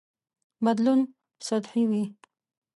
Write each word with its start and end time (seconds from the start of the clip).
بدلون 0.65 0.99
سطحي 1.47 1.83
وي. 1.89 2.03